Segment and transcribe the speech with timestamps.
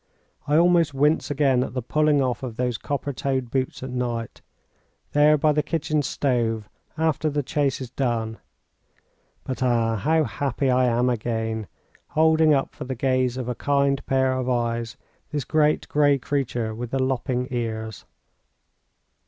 [0.47, 4.41] I almost wince again at the pulling off of those copper toed boots at night,
[5.11, 8.39] there by the kitchen stove, after the chase is done.
[9.43, 9.97] But, ah!
[9.97, 11.67] how happy I am again,
[12.07, 14.97] holding up for the gaze of a kind pair of eyes
[15.29, 18.05] this great, gray creature with the lopping ears.